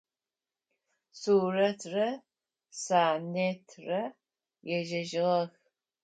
Сурэтрэ 1.19 2.07
Санетрэ 2.83 4.01
ежьэжьыгъэх. 4.75 5.51